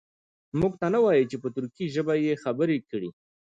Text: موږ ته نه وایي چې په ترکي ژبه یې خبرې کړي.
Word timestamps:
موږ 0.59 0.73
ته 0.81 0.87
نه 0.93 0.99
وایي 1.03 1.23
چې 1.31 1.37
په 1.43 1.47
ترکي 1.55 1.85
ژبه 1.95 2.13
یې 2.25 2.41
خبرې 2.43 2.77
کړي. 2.89 3.09